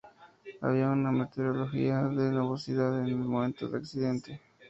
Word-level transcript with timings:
Había 0.61 0.89
una 0.89 1.11
meteorología 1.11 2.01
de 2.05 2.31
nubosidad 2.31 3.01
en 3.01 3.05
el 3.05 3.17
momento 3.17 3.67
del 3.67 3.81
accidente. 3.81 4.41